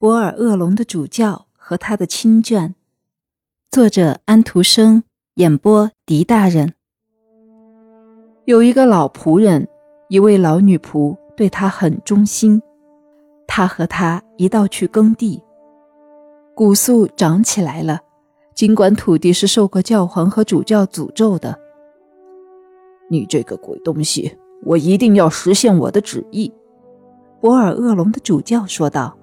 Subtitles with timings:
[0.00, 2.72] 博尔厄龙的主教和他的亲眷，
[3.70, 5.02] 作者安徒生，
[5.34, 6.72] 演播狄大人。
[8.46, 9.68] 有一个老仆人，
[10.08, 12.62] 一位老女仆对他很忠心。
[13.46, 15.38] 他和他一道去耕地，
[16.56, 18.00] 古树长起来了。
[18.54, 21.54] 尽管土地是受过教皇和主教诅咒的，
[23.10, 26.50] 你这个鬼东西，我一定要实现我的旨意。”
[27.38, 29.14] 博尔厄龙的主教说道。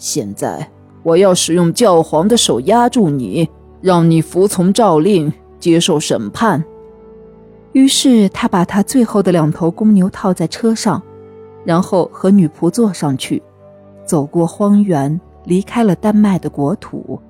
[0.00, 0.66] 现在
[1.02, 3.48] 我要使用教皇的手压住你，
[3.82, 6.64] 让你服从诏令，接受审判。
[7.72, 11.02] 于是他把他最后的两头公牛套在车上，
[11.64, 13.42] 然后和女仆坐上去，
[14.06, 17.20] 走过荒原，离开了丹麦的国土。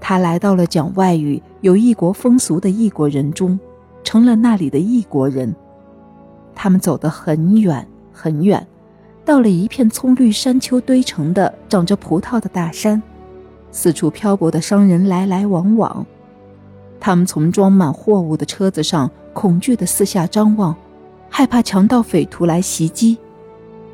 [0.00, 3.58] 他来到了讲外语、有异国风俗的异国人中，
[4.04, 5.52] 成了那里的异国人。
[6.54, 8.64] 他们走得很远很远。
[9.24, 13.00] 到了一片葱绿山丘堆成的、长着葡萄的大山，
[13.70, 16.04] 四处漂泊的商人来来往往。
[16.98, 20.74] 他们从装满货物的车子上恐惧地四下张望，
[21.30, 23.16] 害怕强盗匪徒来袭击。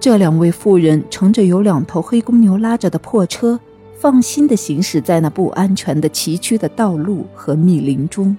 [0.00, 3.58] 这两位妇人乘着有两头黑公牛拉着的破车，
[3.96, 8.36] 放心地行驶在那不安全的崎岖的道路和密林中。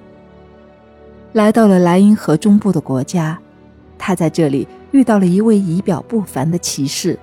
[1.31, 3.39] 来到了莱茵河中部的国家，
[3.97, 4.67] 他在这里。
[4.93, 7.17] 遇到了一位仪表不凡的骑士，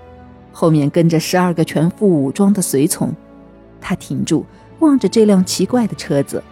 [0.52, 3.14] 后面跟着十二个全副武装的随从。
[3.80, 4.44] 他停住，
[4.80, 6.42] 望着这辆奇怪的车子，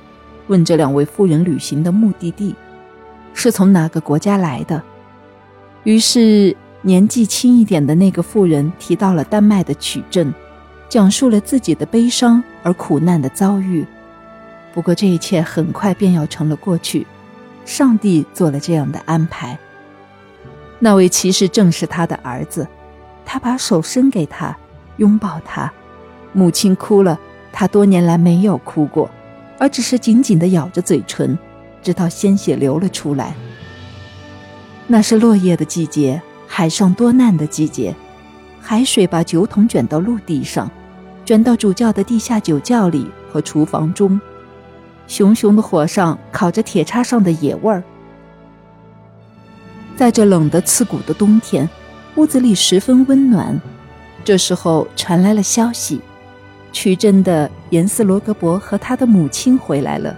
[0.46, 2.54] 问这两位妇人旅行的目的地，
[3.34, 4.80] 是从哪个国家来的。
[5.82, 10.32] 于是年纪轻一点的那个妇人提到了丹麦的曲镇，
[10.88, 13.84] 讲述了自己的悲伤而苦难的遭遇。
[14.72, 17.04] 不过这一切很快便要成了过去，
[17.64, 19.58] 上帝做了这样的安排。
[20.78, 22.66] 那位骑士正是他的儿子，
[23.24, 24.56] 他把手伸给他，
[24.98, 25.72] 拥抱他。
[26.32, 27.18] 母亲哭了，
[27.52, 29.10] 他多年来没有哭过，
[29.58, 31.36] 而只是紧紧地咬着嘴唇，
[31.82, 33.34] 直到鲜血流了出来。
[34.86, 37.94] 那是落叶的季节，海上多难的季节，
[38.60, 40.70] 海水把酒桶卷到陆地上，
[41.24, 44.20] 卷到主教的地下酒窖里和厨房中，
[45.06, 47.82] 熊熊的火上烤着铁叉上的野味儿。
[49.98, 51.68] 在这冷得刺骨的冬天，
[52.14, 53.60] 屋子里十分温暖。
[54.24, 56.00] 这时候传来了消息，
[56.70, 60.16] 曲镇的严斯罗格伯和他的母亲回来了。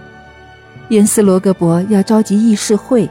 [0.89, 3.09] 严斯罗格伯要召集议事会，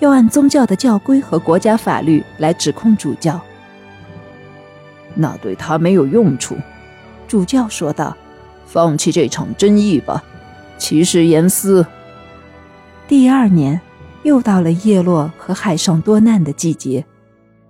[0.00, 3.40] 要按宗教的教规和国家法律来指控主教。
[5.14, 6.56] 那对他没有用处，
[7.28, 8.16] 主教说道
[8.66, 10.24] ：“放弃这场争议吧，
[10.76, 11.86] 骑士严斯。”
[13.06, 13.80] 第二年。
[14.22, 17.04] 又到了叶落和海上多难的季节，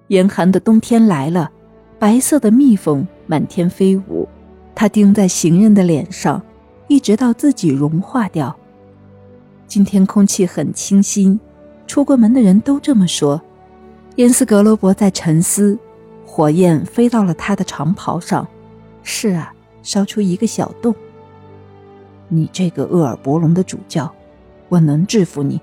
[0.09, 1.51] 严寒的冬天来了，
[1.99, 4.29] 白色的蜜蜂满天飞舞，
[4.75, 6.43] 它叮在行人的脸上，
[6.89, 8.57] 一直到自己融化掉。
[9.69, 11.39] 今天空气很清新，
[11.87, 13.41] 出过门的人都这么说。
[14.17, 15.79] 严斯格罗伯在沉思，
[16.27, 18.47] 火焰飞到了他的长袍上，
[19.05, 20.93] 是啊，烧出一个小洞。
[22.27, 24.13] 你这个厄尔伯龙的主教，
[24.69, 25.61] 我能制服你。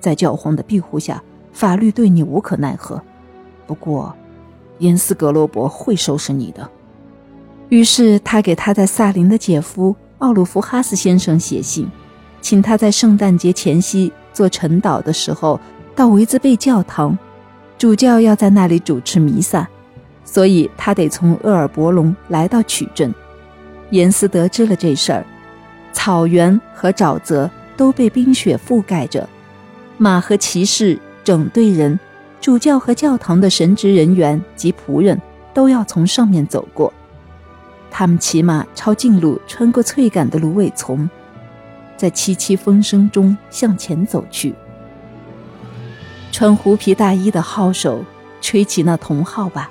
[0.00, 1.22] 在教皇的庇护下，
[1.52, 3.00] 法律对你无可奈何。
[3.66, 4.14] 不过，
[4.78, 6.68] 严斯格罗伯会收拾你的。
[7.68, 11.86] 于是，他给他在萨林的姐夫奥鲁弗哈斯先生写信，
[12.40, 15.60] 请他在圣诞节前夕做晨祷的时候
[15.94, 17.18] 到维兹贝教堂，
[17.76, 19.68] 主教要在那里主持弥撒，
[20.24, 23.14] 所以他得从厄尔伯龙来到曲镇。
[23.90, 25.26] 严斯得知了这事儿，
[25.92, 29.28] 草原和沼泽都被冰雪覆盖着。
[29.98, 31.98] 马和骑士、整队人、
[32.40, 35.20] 主教和教堂的神职人员及仆人
[35.52, 36.92] 都要从上面走过。
[37.90, 41.10] 他们骑马抄近路，穿过翠杆的芦苇丛，
[41.96, 44.54] 在凄凄风声中向前走去。
[46.30, 48.04] 穿狐皮大衣的号手
[48.40, 49.68] 吹起那铜号吧，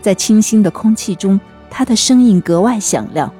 [0.00, 3.32] 在清新的空气中，他的声音格外响亮。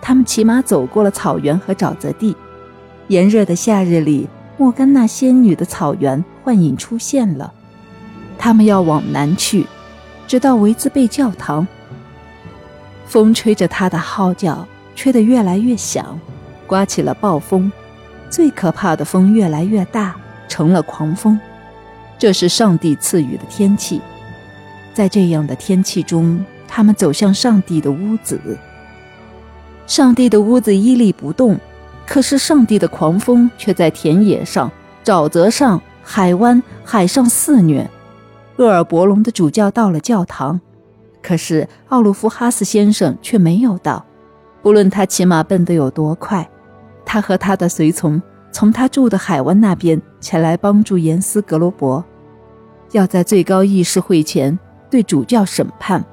[0.00, 2.34] 他们骑马走过了草原和沼泽地，
[3.08, 4.26] 炎热的夏日里。
[4.56, 7.52] 莫甘娜仙女的草原幻影出现了，
[8.38, 9.66] 他们要往南去，
[10.28, 11.66] 直到维兹贝教堂。
[13.06, 16.18] 风吹着他的号角，吹得越来越响，
[16.66, 17.70] 刮起了暴风，
[18.30, 20.14] 最可怕的风越来越大，
[20.48, 21.38] 成了狂风。
[22.16, 24.00] 这是上帝赐予的天气，
[24.94, 28.40] 在这样的天气中，他们走向上帝的屋子。
[29.86, 31.58] 上帝的屋子屹立不动。
[32.06, 34.70] 可是，上帝的狂风却在田野上、
[35.02, 37.88] 沼泽上、海湾、海上肆虐。
[38.56, 40.60] 厄尔伯龙的主教到了教堂，
[41.22, 44.04] 可是奥鲁夫哈斯先生却没有到。
[44.62, 46.48] 不论他骑马奔得有多快，
[47.04, 48.22] 他和他的随从
[48.52, 52.04] 从他住的海湾那边前来帮助严斯格罗伯，
[52.92, 54.56] 要在最高议事会前
[54.88, 56.04] 对主教审判。